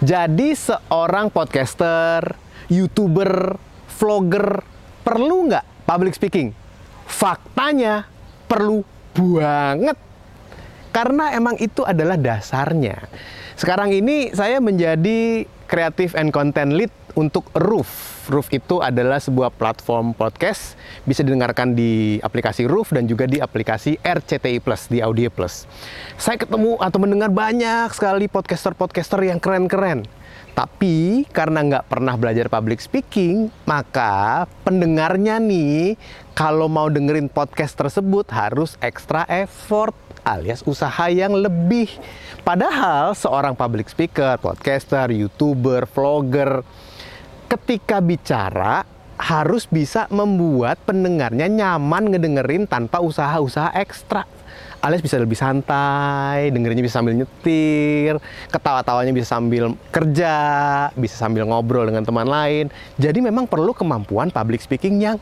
Jadi 0.00 0.56
seorang 0.56 1.28
podcaster, 1.28 2.32
youtuber, 2.72 3.60
vlogger 4.00 4.64
perlu 5.04 5.52
nggak 5.52 5.84
public 5.84 6.16
speaking? 6.16 6.56
Faktanya 7.04 8.08
perlu 8.48 8.80
banget. 9.12 10.00
Karena 10.88 11.36
emang 11.36 11.60
itu 11.60 11.84
adalah 11.84 12.16
dasarnya. 12.16 12.96
Sekarang 13.60 13.92
ini 13.92 14.32
saya 14.32 14.56
menjadi 14.56 15.44
creative 15.68 16.16
and 16.16 16.32
content 16.32 16.72
lead 16.72 16.88
untuk 17.12 17.44
Roof. 17.52 18.24
Roof 18.32 18.48
itu 18.56 18.80
adalah 18.80 19.20
sebuah 19.20 19.52
platform 19.52 20.16
podcast 20.16 20.80
bisa 21.04 21.20
didengarkan 21.20 21.76
di 21.76 22.16
aplikasi 22.24 22.64
Roof 22.64 22.96
dan 22.96 23.04
juga 23.04 23.28
di 23.28 23.36
aplikasi 23.36 24.00
RCTI 24.00 24.64
Plus 24.64 24.88
di 24.88 25.04
Audio 25.04 25.28
Plus. 25.28 25.68
Saya 26.16 26.40
ketemu 26.40 26.80
atau 26.80 27.04
mendengar 27.04 27.28
banyak 27.28 27.92
sekali 27.92 28.32
podcaster-podcaster 28.32 29.28
yang 29.28 29.36
keren-keren. 29.36 30.08
Tapi 30.56 31.28
karena 31.28 31.60
nggak 31.60 31.84
pernah 31.92 32.16
belajar 32.16 32.48
public 32.48 32.80
speaking, 32.80 33.52
maka 33.68 34.48
pendengarnya 34.64 35.36
nih 35.36 36.00
kalau 36.32 36.64
mau 36.64 36.88
dengerin 36.88 37.28
podcast 37.28 37.76
tersebut 37.76 38.24
harus 38.32 38.80
extra 38.80 39.28
effort 39.28 39.92
alias 40.36 40.62
usaha 40.62 41.10
yang 41.10 41.34
lebih. 41.34 41.90
Padahal 42.46 43.12
seorang 43.18 43.58
public 43.58 43.90
speaker, 43.90 44.38
podcaster, 44.38 45.10
youtuber, 45.10 45.84
vlogger, 45.90 46.62
ketika 47.50 47.98
bicara 47.98 48.86
harus 49.20 49.68
bisa 49.68 50.08
membuat 50.08 50.80
pendengarnya 50.86 51.50
nyaman 51.50 52.08
ngedengerin 52.14 52.64
tanpa 52.64 53.04
usaha-usaha 53.04 53.76
ekstra 53.76 54.24
alias 54.80 55.04
bisa 55.04 55.20
lebih 55.20 55.36
santai, 55.36 56.48
dengerinnya 56.48 56.80
bisa 56.80 57.00
sambil 57.00 57.12
nyetir, 57.12 58.16
ketawa-tawanya 58.48 59.12
bisa 59.12 59.36
sambil 59.36 59.76
kerja, 59.92 60.36
bisa 60.96 61.20
sambil 61.20 61.44
ngobrol 61.44 61.84
dengan 61.84 62.04
teman 62.04 62.24
lain. 62.24 62.72
Jadi 62.96 63.20
memang 63.20 63.44
perlu 63.44 63.76
kemampuan 63.76 64.32
public 64.32 64.64
speaking 64.64 65.04
yang 65.04 65.16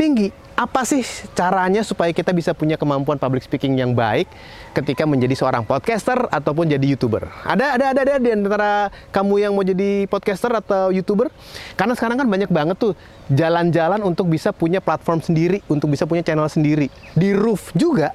tinggi. 0.00 0.32
Apa 0.62 0.86
sih 0.86 1.02
caranya 1.34 1.82
supaya 1.82 2.14
kita 2.14 2.30
bisa 2.30 2.54
punya 2.54 2.78
kemampuan 2.78 3.18
public 3.18 3.42
speaking 3.42 3.82
yang 3.82 3.98
baik 3.98 4.30
ketika 4.70 5.02
menjadi 5.02 5.34
seorang 5.34 5.66
podcaster 5.66 6.14
ataupun 6.30 6.70
jadi 6.70 6.86
youtuber? 6.86 7.26
Ada 7.42 7.74
ada 7.74 7.84
ada 7.90 8.00
ada 8.06 8.14
di 8.22 8.30
antara 8.30 8.86
kamu 9.10 9.42
yang 9.42 9.58
mau 9.58 9.66
jadi 9.66 10.06
podcaster 10.06 10.54
atau 10.54 10.94
youtuber? 10.94 11.34
Karena 11.74 11.98
sekarang 11.98 12.14
kan 12.14 12.30
banyak 12.30 12.46
banget 12.46 12.78
tuh 12.78 12.94
jalan-jalan 13.26 14.06
untuk 14.06 14.30
bisa 14.30 14.54
punya 14.54 14.78
platform 14.78 15.18
sendiri, 15.18 15.66
untuk 15.66 15.90
bisa 15.90 16.06
punya 16.06 16.22
channel 16.22 16.46
sendiri. 16.46 16.94
Di 17.18 17.34
Roof 17.34 17.74
juga 17.74 18.14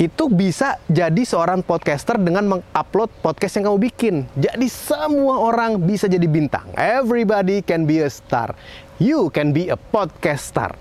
itu 0.00 0.32
bisa 0.32 0.80
jadi 0.88 1.28
seorang 1.28 1.60
podcaster 1.60 2.16
dengan 2.16 2.56
mengupload 2.56 3.12
podcast 3.20 3.60
yang 3.60 3.68
kamu 3.68 3.92
bikin. 3.92 4.14
Jadi 4.40 4.64
semua 4.72 5.44
orang 5.44 5.76
bisa 5.76 6.08
jadi 6.08 6.24
bintang. 6.24 6.72
Everybody 6.72 7.60
can 7.60 7.84
be 7.84 8.00
a 8.00 8.08
star. 8.08 8.56
You 8.96 9.28
can 9.28 9.52
be 9.52 9.68
a 9.68 9.76
podcaster 9.76 10.72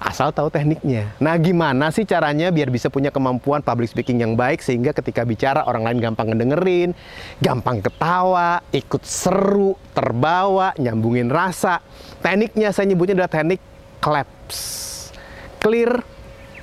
asal 0.00 0.32
tahu 0.32 0.48
tekniknya. 0.48 1.12
Nah, 1.20 1.36
gimana 1.36 1.92
sih 1.92 2.08
caranya 2.08 2.48
biar 2.48 2.72
bisa 2.72 2.88
punya 2.88 3.12
kemampuan 3.12 3.60
public 3.60 3.92
speaking 3.92 4.24
yang 4.24 4.32
baik 4.32 4.64
sehingga 4.64 4.96
ketika 4.96 5.22
bicara 5.28 5.68
orang 5.68 5.84
lain 5.84 5.98
gampang 6.00 6.32
ngedengerin, 6.32 6.96
gampang 7.44 7.84
ketawa, 7.84 8.64
ikut 8.72 9.04
seru, 9.04 9.76
terbawa, 9.92 10.72
nyambungin 10.80 11.28
rasa. 11.28 11.84
Tekniknya 12.24 12.72
saya 12.72 12.88
nyebutnya 12.88 13.20
adalah 13.20 13.32
teknik 13.32 13.60
claps. 14.00 14.58
Clear, 15.60 16.00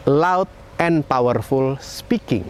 loud, 0.10 0.50
and 0.82 1.06
powerful 1.06 1.78
speaking. 1.78 2.46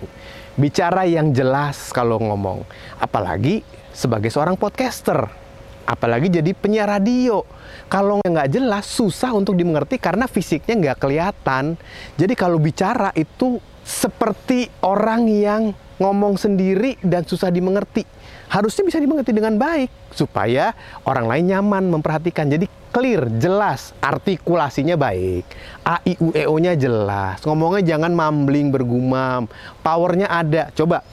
Bicara 0.55 1.03
yang 1.03 1.35
jelas 1.35 1.91
kalau 1.91 2.17
ngomong. 2.17 2.63
Apalagi 2.97 3.61
sebagai 3.91 4.31
seorang 4.31 4.55
podcaster. 4.55 5.46
Apalagi 5.87 6.27
jadi 6.27 6.51
penyiar 6.51 6.91
radio 6.91 7.47
kalau 7.87 8.19
nggak 8.19 8.51
jelas 8.51 8.83
susah 8.91 9.31
untuk 9.31 9.55
dimengerti 9.55 9.95
karena 9.95 10.27
fisiknya 10.27 10.75
nggak 10.75 10.99
kelihatan. 10.99 11.79
Jadi 12.19 12.33
kalau 12.35 12.59
bicara 12.59 13.15
itu 13.15 13.63
seperti 13.87 14.67
orang 14.83 15.31
yang 15.31 15.71
ngomong 15.97 16.35
sendiri 16.35 16.99
dan 16.99 17.23
susah 17.23 17.47
dimengerti. 17.47 18.03
Harusnya 18.51 18.83
bisa 18.83 18.99
dimengerti 18.99 19.31
dengan 19.31 19.55
baik 19.55 20.11
supaya 20.11 20.75
orang 21.07 21.27
lain 21.27 21.55
nyaman 21.55 21.87
memperhatikan. 21.87 22.51
Jadi 22.51 22.67
clear, 22.91 23.31
jelas, 23.39 23.95
artikulasinya 24.03 24.99
baik. 24.99 25.47
A 25.87 26.03
I 26.03 26.19
U 26.19 26.35
E 26.35 26.43
O-nya 26.47 26.75
jelas. 26.75 27.39
Ngomongnya 27.47 27.95
jangan 27.95 28.11
mambling 28.11 28.71
bergumam. 28.71 29.47
Powernya 29.79 30.27
ada. 30.27 30.67
Coba 30.75 31.03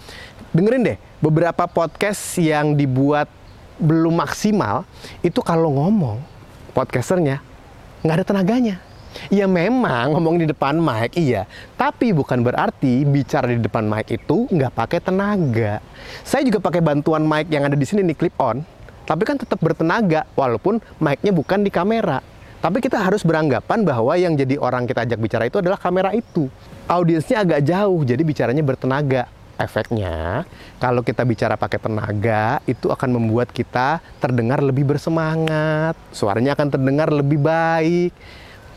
dengerin 0.51 0.95
deh 0.95 0.99
beberapa 1.23 1.67
podcast 1.71 2.39
yang 2.43 2.75
dibuat 2.75 3.27
belum 3.79 4.15
maksimal 4.15 4.87
itu 5.25 5.43
kalau 5.43 5.75
ngomong 5.75 6.23
podcasternya 6.75 7.43
nggak 8.05 8.17
ada 8.21 8.27
tenaganya. 8.27 8.77
Ya 9.31 9.47
memang 9.47 10.11
ngomong 10.11 10.43
di 10.43 10.47
depan 10.51 10.75
mic 10.75 11.15
iya, 11.15 11.47
tapi 11.79 12.11
bukan 12.11 12.43
berarti 12.43 13.07
bicara 13.07 13.47
di 13.47 13.63
depan 13.63 13.87
mic 13.87 14.11
itu 14.11 14.51
nggak 14.51 14.75
pakai 14.75 14.99
tenaga. 14.99 15.79
Saya 16.27 16.43
juga 16.43 16.59
pakai 16.59 16.83
bantuan 16.83 17.23
mic 17.23 17.47
yang 17.47 17.63
ada 17.63 17.79
di 17.79 17.87
sini 17.87 18.03
nih 18.03 18.19
clip 18.19 18.35
on, 18.43 18.67
tapi 19.07 19.23
kan 19.23 19.39
tetap 19.39 19.63
bertenaga 19.63 20.27
walaupun 20.35 20.83
mic-nya 20.99 21.31
bukan 21.31 21.63
di 21.63 21.71
kamera. 21.71 22.27
Tapi 22.59 22.83
kita 22.83 22.99
harus 22.99 23.23
beranggapan 23.23 23.87
bahwa 23.87 24.19
yang 24.19 24.35
jadi 24.35 24.59
orang 24.59 24.89
kita 24.89 25.07
ajak 25.07 25.21
bicara 25.23 25.45
itu 25.47 25.63
adalah 25.63 25.79
kamera 25.79 26.11
itu. 26.11 26.51
Audiensnya 26.91 27.45
agak 27.45 27.61
jauh, 27.63 28.03
jadi 28.03 28.21
bicaranya 28.25 28.67
bertenaga 28.67 29.31
efeknya 29.57 30.43
kalau 30.83 31.01
kita 31.01 31.23
bicara 31.23 31.55
pakai 31.55 31.79
tenaga 31.79 32.59
itu 32.67 32.91
akan 32.91 33.17
membuat 33.17 33.51
kita 33.55 34.03
terdengar 34.19 34.61
lebih 34.61 34.85
bersemangat, 34.85 35.95
suaranya 36.11 36.59
akan 36.59 36.69
terdengar 36.75 37.09
lebih 37.09 37.41
baik, 37.41 38.13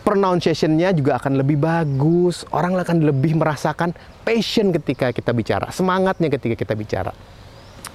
pronunciation-nya 0.08 0.96
juga 0.96 1.20
akan 1.20 1.36
lebih 1.44 1.60
bagus, 1.60 2.48
orang 2.56 2.80
akan 2.80 3.04
lebih 3.04 3.36
merasakan 3.36 3.92
passion 4.24 4.72
ketika 4.72 5.12
kita 5.12 5.36
bicara, 5.36 5.68
semangatnya 5.76 6.32
ketika 6.32 6.56
kita 6.56 6.74
bicara. 6.80 7.12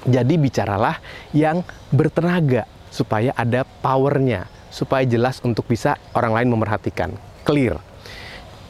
Jadi 0.04 0.36
bicaralah 0.36 1.00
yang 1.32 1.64
bertenaga 1.88 2.68
supaya 2.92 3.32
ada 3.32 3.64
powernya, 3.64 4.44
supaya 4.68 5.08
jelas 5.08 5.40
untuk 5.40 5.64
bisa 5.64 5.96
orang 6.12 6.36
lain 6.36 6.48
memerhatikan, 6.52 7.16
clear. 7.48 7.80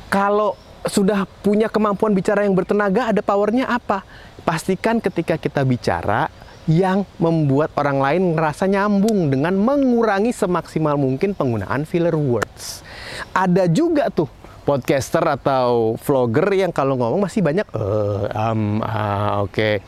Kalau 0.06 0.54
sudah 0.86 1.26
punya 1.44 1.70
kemampuan 1.70 2.14
bicara 2.14 2.42
yang 2.42 2.54
bertenaga, 2.54 3.10
ada 3.10 3.22
powernya 3.22 3.70
apa? 3.70 4.02
Pastikan 4.42 4.98
ketika 4.98 5.38
kita 5.38 5.62
bicara 5.62 6.26
yang 6.70 7.02
membuat 7.18 7.74
orang 7.74 7.98
lain 7.98 8.22
ngerasa 8.38 8.70
nyambung 8.70 9.30
dengan 9.30 9.54
mengurangi 9.58 10.30
semaksimal 10.30 10.94
mungkin 10.94 11.34
penggunaan 11.34 11.82
filler 11.82 12.14
words. 12.14 12.86
Ada 13.34 13.66
juga 13.66 14.06
tuh 14.14 14.30
podcaster 14.62 15.26
atau 15.26 15.98
vlogger 15.98 16.46
yang 16.54 16.70
kalau 16.70 16.94
ngomong 16.94 17.26
masih 17.26 17.42
banyak 17.42 17.66
uh, 17.74 18.30
um, 18.30 18.78
uh, 18.78 19.42
oke 19.42 19.50
okay. 19.50 19.82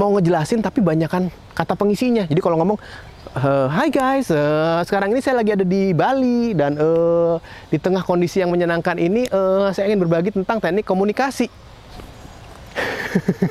mau 0.00 0.16
ngejelasin 0.16 0.64
tapi 0.64 0.80
banyak 0.80 1.12
kan 1.12 1.28
kata 1.52 1.76
pengisinya. 1.76 2.24
Jadi 2.24 2.40
kalau 2.40 2.56
ngomong 2.56 2.80
Uh, 3.34 3.66
Hai 3.66 3.90
guys, 3.90 4.30
uh, 4.30 4.78
sekarang 4.86 5.10
ini 5.10 5.18
saya 5.18 5.42
lagi 5.42 5.58
ada 5.58 5.66
di 5.66 5.90
Bali 5.90 6.54
dan 6.54 6.78
uh, 6.78 7.42
di 7.66 7.82
tengah 7.82 8.06
kondisi 8.06 8.38
yang 8.38 8.54
menyenangkan 8.54 8.94
ini 8.94 9.26
uh, 9.26 9.74
saya 9.74 9.90
ingin 9.90 10.06
berbagi 10.06 10.30
tentang 10.30 10.62
teknik 10.62 10.86
komunikasi. 10.86 11.50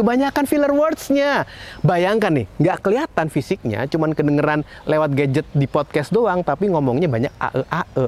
Kebanyakan 0.00 0.48
filler 0.48 0.72
words-nya. 0.72 1.44
Bayangkan 1.84 2.32
nih, 2.32 2.46
nggak 2.64 2.80
kelihatan 2.80 3.28
fisiknya, 3.28 3.84
cuman 3.92 4.16
kedengeran 4.16 4.64
lewat 4.88 5.20
gadget 5.20 5.44
di 5.52 5.68
podcast 5.68 6.08
doang, 6.08 6.40
tapi 6.40 6.72
ngomongnya 6.72 7.12
banyak 7.12 7.32
ae 7.44 7.62
ae. 7.68 8.04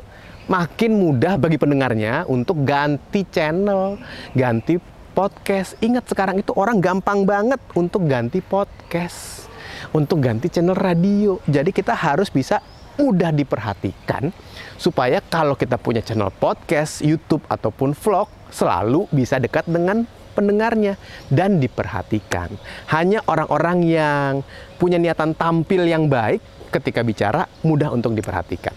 Makin 0.49 0.97
mudah 0.97 1.37
bagi 1.37 1.61
pendengarnya 1.61 2.25
untuk 2.25 2.65
ganti 2.65 3.29
channel, 3.29 4.01
ganti 4.33 4.81
podcast. 5.13 5.77
Ingat 5.85 6.09
sekarang 6.09 6.41
itu 6.41 6.57
orang 6.57 6.81
gampang 6.81 7.29
banget 7.29 7.61
untuk 7.77 8.09
ganti 8.09 8.41
podcast 8.41 9.53
untuk 9.97 10.21
ganti 10.23 10.51
channel 10.51 10.77
radio. 10.77 11.39
Jadi 11.47 11.71
kita 11.71 11.95
harus 11.97 12.29
bisa 12.29 12.61
mudah 12.95 13.35
diperhatikan 13.35 14.31
supaya 14.79 15.19
kalau 15.19 15.59
kita 15.59 15.79
punya 15.79 16.03
channel 16.03 16.31
podcast, 16.31 17.03
YouTube 17.03 17.43
ataupun 17.51 17.95
vlog 17.95 18.31
selalu 18.55 19.11
bisa 19.11 19.43
dekat 19.43 19.67
dengan 19.67 20.07
pendengarnya 20.35 20.99
dan 21.31 21.63
diperhatikan. 21.63 22.51
Hanya 22.91 23.23
orang-orang 23.27 23.87
yang 23.87 24.33
punya 24.79 24.99
niatan 24.99 25.35
tampil 25.39 25.87
yang 25.87 26.11
baik 26.11 26.43
ketika 26.75 27.07
bicara 27.07 27.47
mudah 27.63 27.95
untuk 27.95 28.19
diperhatikan. 28.19 28.75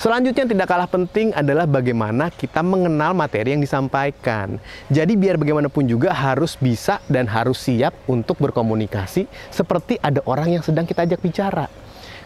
Selanjutnya 0.00 0.48
yang 0.48 0.52
tidak 0.56 0.68
kalah 0.72 0.88
penting 0.88 1.28
adalah 1.36 1.68
bagaimana 1.68 2.32
kita 2.32 2.64
mengenal 2.64 3.12
materi 3.12 3.52
yang 3.52 3.60
disampaikan. 3.60 4.56
Jadi 4.88 5.12
biar 5.12 5.36
bagaimanapun 5.36 5.84
juga 5.84 6.16
harus 6.16 6.56
bisa 6.56 7.04
dan 7.04 7.28
harus 7.28 7.60
siap 7.60 7.92
untuk 8.08 8.40
berkomunikasi 8.40 9.28
seperti 9.52 10.00
ada 10.00 10.24
orang 10.24 10.56
yang 10.56 10.64
sedang 10.64 10.88
kita 10.88 11.04
ajak 11.04 11.20
bicara. 11.20 11.68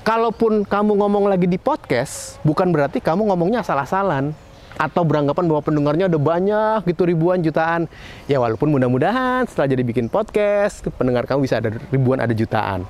Kalaupun 0.06 0.62
kamu 0.62 1.02
ngomong 1.02 1.26
lagi 1.26 1.50
di 1.50 1.58
podcast, 1.58 2.38
bukan 2.46 2.70
berarti 2.70 3.02
kamu 3.02 3.26
ngomongnya 3.34 3.66
asal-asalan 3.66 4.38
atau 4.78 5.02
beranggapan 5.02 5.42
bahwa 5.50 5.62
pendengarnya 5.66 6.06
ada 6.06 6.18
banyak 6.22 6.86
gitu 6.86 7.10
ribuan 7.10 7.42
jutaan. 7.42 7.90
Ya 8.30 8.38
walaupun 8.38 8.70
mudah-mudahan 8.70 9.50
setelah 9.50 9.74
jadi 9.74 9.82
bikin 9.82 10.06
podcast, 10.06 10.86
pendengar 10.94 11.26
kamu 11.26 11.50
bisa 11.50 11.58
ada 11.58 11.74
ribuan 11.90 12.22
ada 12.22 12.38
jutaan. 12.38 12.86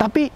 Tapi 0.00 0.32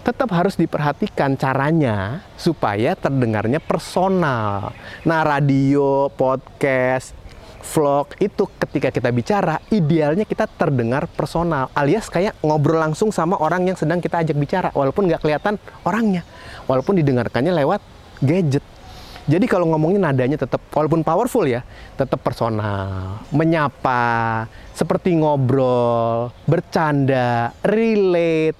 tetap 0.00 0.32
harus 0.32 0.56
diperhatikan 0.56 1.36
caranya 1.36 2.24
supaya 2.40 2.96
terdengarnya 2.96 3.60
personal. 3.60 4.72
Nah, 5.04 5.20
radio, 5.20 6.08
podcast, 6.12 7.12
vlog 7.60 8.16
itu 8.18 8.48
ketika 8.66 8.88
kita 8.90 9.08
bicara 9.12 9.60
idealnya 9.68 10.24
kita 10.24 10.48
terdengar 10.48 11.06
personal 11.12 11.68
alias 11.76 12.08
kayak 12.08 12.34
ngobrol 12.40 12.80
langsung 12.80 13.12
sama 13.12 13.36
orang 13.38 13.68
yang 13.68 13.76
sedang 13.76 14.00
kita 14.00 14.24
ajak 14.24 14.36
bicara 14.36 14.68
walaupun 14.72 15.06
nggak 15.06 15.22
kelihatan 15.22 15.60
orangnya 15.84 16.24
walaupun 16.64 16.98
didengarkannya 16.98 17.52
lewat 17.52 17.80
gadget 18.24 18.64
jadi 19.28 19.44
kalau 19.46 19.68
ngomongin 19.70 20.02
nadanya 20.02 20.40
tetap 20.40 20.58
walaupun 20.72 21.04
powerful 21.04 21.44
ya 21.44 21.62
tetap 21.94 22.24
personal 22.24 23.20
menyapa 23.30 24.48
seperti 24.72 25.14
ngobrol 25.20 26.32
bercanda 26.48 27.52
relate 27.62 28.58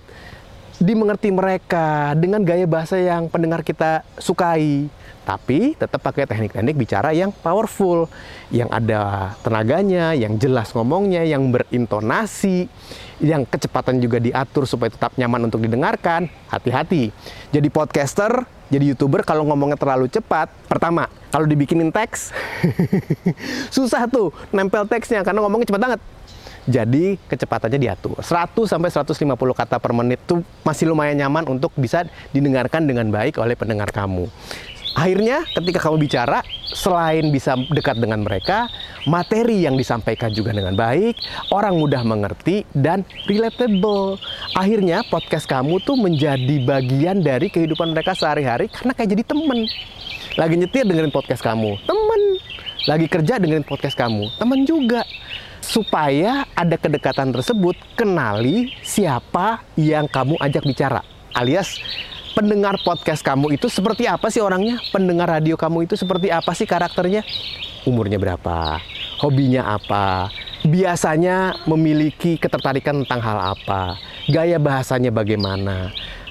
dimengerti 0.80 1.28
mereka 1.28 2.16
dengan 2.16 2.40
gaya 2.40 2.64
bahasa 2.64 2.96
yang 2.96 3.28
pendengar 3.28 3.60
kita 3.60 4.00
sukai. 4.16 4.88
Tapi 5.20 5.76
tetap 5.76 6.00
pakai 6.00 6.24
teknik-teknik 6.26 6.74
bicara 6.74 7.12
yang 7.12 7.30
powerful, 7.30 8.08
yang 8.48 8.66
ada 8.72 9.30
tenaganya, 9.44 10.16
yang 10.16 10.40
jelas 10.40 10.72
ngomongnya, 10.72 11.22
yang 11.22 11.52
berintonasi, 11.52 12.66
yang 13.20 13.44
kecepatan 13.44 14.00
juga 14.00 14.18
diatur 14.18 14.64
supaya 14.64 14.90
tetap 14.90 15.14
nyaman 15.20 15.46
untuk 15.46 15.60
didengarkan. 15.62 16.26
Hati-hati. 16.48 17.12
Jadi 17.52 17.68
podcaster, 17.68 18.48
jadi 18.72 18.96
youtuber 18.96 19.22
kalau 19.22 19.44
ngomongnya 19.46 19.78
terlalu 19.78 20.08
cepat, 20.08 20.50
pertama 20.66 21.06
kalau 21.30 21.46
dibikinin 21.46 21.94
teks 21.94 22.34
susah 23.76 24.10
tuh 24.10 24.34
nempel 24.50 24.82
teksnya 24.90 25.22
karena 25.22 25.38
ngomongnya 25.46 25.70
cepat 25.70 25.82
banget 25.82 26.00
jadi 26.68 27.16
kecepatannya 27.28 27.80
diatur. 27.80 28.20
100 28.20 28.68
sampai 28.68 28.90
150 28.92 29.16
kata 29.56 29.76
per 29.80 29.92
menit 29.96 30.20
itu 30.24 30.44
masih 30.66 30.92
lumayan 30.92 31.16
nyaman 31.16 31.48
untuk 31.48 31.72
bisa 31.78 32.04
didengarkan 32.34 32.84
dengan 32.84 33.08
baik 33.08 33.40
oleh 33.40 33.56
pendengar 33.56 33.88
kamu. 33.94 34.28
Akhirnya 34.90 35.46
ketika 35.54 35.86
kamu 35.86 36.02
bicara, 36.02 36.42
selain 36.66 37.30
bisa 37.30 37.54
dekat 37.70 38.02
dengan 38.02 38.26
mereka, 38.26 38.66
materi 39.06 39.62
yang 39.62 39.78
disampaikan 39.78 40.34
juga 40.34 40.50
dengan 40.50 40.74
baik, 40.74 41.14
orang 41.54 41.78
mudah 41.78 42.02
mengerti 42.02 42.66
dan 42.74 43.06
relatable. 43.30 44.18
Akhirnya 44.58 45.06
podcast 45.06 45.46
kamu 45.46 45.78
tuh 45.86 45.94
menjadi 45.94 46.58
bagian 46.66 47.22
dari 47.22 47.54
kehidupan 47.54 47.94
mereka 47.94 48.18
sehari-hari 48.18 48.66
karena 48.66 48.90
kayak 48.90 49.10
jadi 49.14 49.24
temen. 49.30 49.70
Lagi 50.34 50.54
nyetir 50.58 50.82
dengerin 50.82 51.14
podcast 51.14 51.42
kamu, 51.46 51.78
temen. 51.86 52.22
Lagi 52.88 53.06
kerja 53.06 53.38
dengerin 53.38 53.62
podcast 53.62 53.94
kamu, 53.94 54.40
temen 54.42 54.66
juga 54.66 55.06
supaya 55.62 56.44
ada 56.56 56.76
kedekatan 56.76 57.30
tersebut, 57.30 57.76
kenali 57.94 58.72
siapa 58.82 59.62
yang 59.76 60.08
kamu 60.10 60.36
ajak 60.40 60.64
bicara. 60.66 61.00
Alias 61.36 61.78
pendengar 62.34 62.78
podcast 62.82 63.22
kamu 63.22 63.54
itu 63.58 63.66
seperti 63.70 64.06
apa 64.08 64.30
sih 64.32 64.42
orangnya? 64.42 64.80
Pendengar 64.90 65.30
radio 65.30 65.54
kamu 65.54 65.86
itu 65.86 65.94
seperti 65.94 66.32
apa 66.32 66.50
sih 66.56 66.66
karakternya? 66.66 67.22
Umurnya 67.86 68.18
berapa? 68.20 68.80
Hobinya 69.20 69.76
apa? 69.76 70.28
Biasanya 70.60 71.64
memiliki 71.64 72.36
ketertarikan 72.36 73.04
tentang 73.04 73.20
hal 73.24 73.56
apa? 73.56 73.96
Gaya 74.28 74.60
bahasanya 74.60 75.08
bagaimana? 75.08 75.88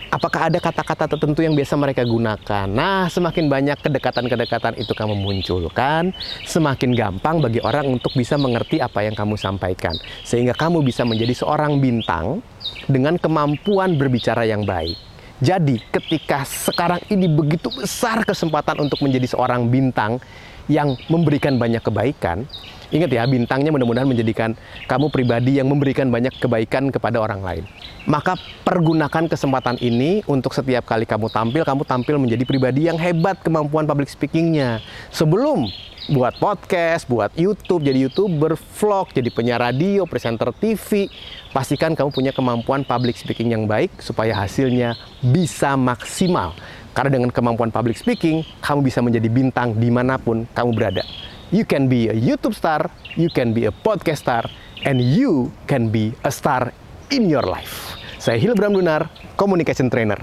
Apakah 0.10 0.50
ada 0.50 0.58
kata-kata 0.58 1.06
tertentu 1.16 1.46
yang 1.46 1.54
biasa 1.54 1.78
mereka 1.78 2.02
gunakan. 2.04 2.68
Nah, 2.68 3.08
semakin 3.08 3.46
banyak 3.48 3.78
kedekatan-kedekatan 3.80 4.78
itu 4.82 4.92
kamu 4.94 5.16
munculkan, 5.16 6.12
semakin 6.46 6.94
gampang 6.98 7.40
bagi 7.40 7.62
orang 7.62 7.88
untuk 7.88 8.14
bisa 8.18 8.36
mengerti 8.36 8.82
apa 8.82 9.06
yang 9.06 9.14
kamu 9.14 9.38
sampaikan. 9.38 9.94
Sehingga 10.26 10.58
kamu 10.58 10.82
bisa 10.82 11.06
menjadi 11.06 11.46
seorang 11.46 11.78
bintang 11.78 12.42
dengan 12.90 13.16
kemampuan 13.22 13.96
berbicara 13.96 14.46
yang 14.46 14.66
baik. 14.66 14.98
Jadi, 15.40 15.80
ketika 15.88 16.44
sekarang 16.44 17.00
ini 17.08 17.32
begitu 17.32 17.72
besar 17.72 18.28
kesempatan 18.28 18.84
untuk 18.84 19.00
menjadi 19.00 19.24
seorang 19.24 19.72
bintang 19.72 20.20
yang 20.69 20.95
memberikan 21.10 21.57
banyak 21.57 21.81
kebaikan, 21.81 22.45
Ingat 22.89 23.13
ya, 23.13 23.21
bintangnya 23.30 23.69
mudah-mudahan 23.69 24.10
menjadikan 24.10 24.57
kamu 24.89 25.13
pribadi 25.13 25.62
yang 25.62 25.69
memberikan 25.69 26.10
banyak 26.10 26.33
kebaikan 26.42 26.89
kepada 26.89 27.21
orang 27.21 27.45
lain. 27.45 27.63
Maka 28.10 28.33
pergunakan 28.66 29.30
kesempatan 29.30 29.77
ini 29.77 30.25
untuk 30.25 30.57
setiap 30.57 30.89
kali 30.89 31.06
kamu 31.06 31.30
tampil, 31.30 31.62
kamu 31.62 31.86
tampil 31.86 32.18
menjadi 32.18 32.42
pribadi 32.50 32.89
yang 32.89 32.98
hebat 32.98 33.38
kemampuan 33.45 33.86
public 33.86 34.10
speakingnya. 34.10 34.81
Sebelum 35.13 35.69
buat 36.10 36.42
podcast, 36.42 37.06
buat 37.06 37.30
YouTube, 37.38 37.86
jadi 37.86 38.10
YouTuber, 38.10 38.57
vlog, 38.57 39.13
jadi 39.13 39.30
penyiar 39.30 39.62
radio, 39.62 40.10
presenter 40.10 40.50
TV, 40.57 41.13
pastikan 41.54 41.94
kamu 41.94 42.10
punya 42.10 42.33
kemampuan 42.33 42.81
public 42.81 43.22
speaking 43.22 43.54
yang 43.54 43.69
baik 43.69 43.94
supaya 44.01 44.33
hasilnya 44.33 44.98
bisa 45.22 45.77
maksimal. 45.77 46.57
Karena 46.94 47.21
dengan 47.21 47.30
kemampuan 47.30 47.69
public 47.69 47.95
speaking, 47.97 48.44
kamu 48.59 48.86
bisa 48.86 49.00
menjadi 49.00 49.30
bintang 49.30 49.77
di 49.77 49.89
mana 49.89 50.19
pun 50.19 50.45
kamu 50.51 50.71
berada. 50.75 51.03
You 51.50 51.65
can 51.65 51.89
be 51.89 52.09
a 52.12 52.18
YouTube 52.18 52.53
star, 52.53 52.94
you 53.18 53.31
can 53.33 53.57
be 53.57 53.65
a 53.65 53.74
podcast 53.74 54.21
star, 54.27 54.45
and 54.86 55.01
you 55.01 55.50
can 55.65 55.89
be 55.89 56.13
a 56.21 56.31
star 56.31 56.69
in 57.09 57.25
your 57.25 57.44
life. 57.44 57.97
Saya 58.19 58.38
Hilbram 58.38 58.75
Dunar, 58.75 59.09
Communication 59.39 59.88
Trainer. 59.88 60.19